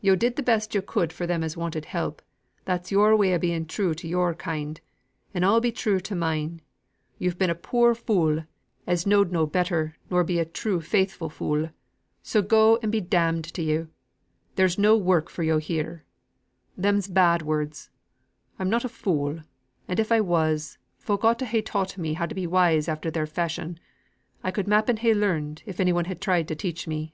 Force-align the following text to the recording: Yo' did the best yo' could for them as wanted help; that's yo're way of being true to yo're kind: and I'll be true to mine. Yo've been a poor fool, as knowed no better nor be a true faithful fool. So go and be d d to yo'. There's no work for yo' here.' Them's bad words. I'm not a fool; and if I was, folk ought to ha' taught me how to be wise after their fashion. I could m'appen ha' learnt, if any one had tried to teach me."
Yo' 0.00 0.14
did 0.14 0.36
the 0.36 0.42
best 0.44 0.72
yo' 0.72 0.80
could 0.80 1.12
for 1.12 1.26
them 1.26 1.42
as 1.42 1.56
wanted 1.56 1.86
help; 1.86 2.22
that's 2.64 2.92
yo're 2.92 3.16
way 3.16 3.32
of 3.32 3.40
being 3.40 3.66
true 3.66 3.92
to 3.92 4.06
yo're 4.06 4.32
kind: 4.32 4.80
and 5.34 5.44
I'll 5.44 5.60
be 5.60 5.72
true 5.72 5.98
to 5.98 6.14
mine. 6.14 6.62
Yo've 7.18 7.38
been 7.38 7.50
a 7.50 7.56
poor 7.56 7.92
fool, 7.96 8.44
as 8.86 9.04
knowed 9.04 9.32
no 9.32 9.46
better 9.46 9.96
nor 10.08 10.22
be 10.22 10.38
a 10.38 10.44
true 10.44 10.80
faithful 10.80 11.28
fool. 11.28 11.70
So 12.22 12.40
go 12.40 12.76
and 12.84 12.92
be 12.92 13.00
d 13.00 13.08
d 13.18 13.42
to 13.50 13.62
yo'. 13.64 13.88
There's 14.54 14.78
no 14.78 14.96
work 14.96 15.28
for 15.28 15.42
yo' 15.42 15.58
here.' 15.58 16.04
Them's 16.76 17.08
bad 17.08 17.42
words. 17.42 17.90
I'm 18.60 18.70
not 18.70 18.84
a 18.84 18.88
fool; 18.88 19.40
and 19.88 19.98
if 19.98 20.12
I 20.12 20.20
was, 20.20 20.78
folk 20.98 21.24
ought 21.24 21.40
to 21.40 21.46
ha' 21.46 21.62
taught 21.64 21.98
me 21.98 22.12
how 22.12 22.26
to 22.26 22.34
be 22.36 22.46
wise 22.46 22.86
after 22.86 23.10
their 23.10 23.26
fashion. 23.26 23.80
I 24.40 24.52
could 24.52 24.68
m'appen 24.68 24.98
ha' 24.98 25.16
learnt, 25.16 25.64
if 25.66 25.80
any 25.80 25.92
one 25.92 26.04
had 26.04 26.20
tried 26.20 26.46
to 26.46 26.54
teach 26.54 26.86
me." 26.86 27.12